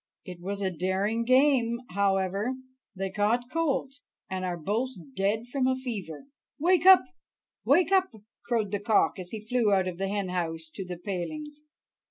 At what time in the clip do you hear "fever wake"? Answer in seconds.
5.75-6.87